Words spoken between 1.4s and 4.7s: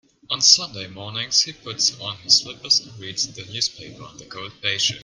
he puts on his slippers and reads the newspaper on the cold